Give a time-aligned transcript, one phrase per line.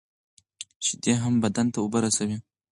[0.85, 2.37] شیدې هم بدن ته اوبه رسوي.